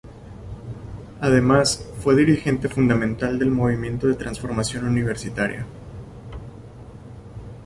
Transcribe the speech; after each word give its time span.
Además, 1.19 1.87
fue 1.99 2.15
dirigente 2.15 2.67
fundamental 2.69 3.37
del 3.37 3.51
Movimiento 3.51 4.07
de 4.07 4.15
Transformación 4.15 4.87
Universitaria. 4.87 5.67